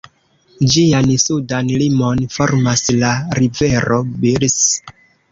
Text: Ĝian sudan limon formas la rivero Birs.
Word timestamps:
Ĝian 0.75 1.09
sudan 1.23 1.67
limon 1.81 2.23
formas 2.35 2.83
la 3.03 3.11
rivero 3.41 3.99
Birs. 4.25 4.57